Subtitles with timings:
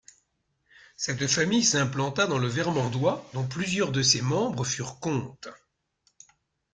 [0.97, 5.49] Cette famille s'implanta dans le Vermandois dont plusieurs de ses membres furent comtes.